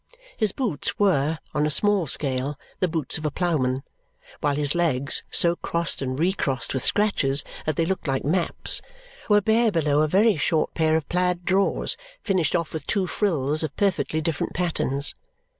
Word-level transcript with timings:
His 0.35 0.51
boots 0.51 0.97
were, 0.97 1.37
on 1.53 1.67
a 1.67 1.69
small 1.69 2.07
scale, 2.07 2.57
the 2.79 2.87
boots 2.87 3.19
of 3.19 3.25
a 3.27 3.29
ploughman, 3.29 3.83
while 4.39 4.55
his 4.55 4.73
legs, 4.73 5.23
so 5.29 5.57
crossed 5.57 6.01
and 6.01 6.17
recrossed 6.17 6.73
with 6.73 6.83
scratches 6.83 7.43
that 7.67 7.75
they 7.75 7.85
looked 7.85 8.07
like 8.07 8.23
maps, 8.25 8.81
were 9.29 9.41
bare 9.41 9.71
below 9.71 10.01
a 10.01 10.07
very 10.07 10.37
short 10.37 10.73
pair 10.73 10.95
of 10.95 11.07
plaid 11.07 11.45
drawers 11.45 11.97
finished 12.23 12.55
off 12.55 12.73
with 12.73 12.87
two 12.87 13.05
frills 13.05 13.61
of 13.61 13.75
perfectly 13.75 14.21
different 14.21 14.55
patterns. 14.55 15.13